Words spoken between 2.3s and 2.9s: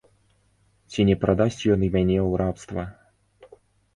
рабства?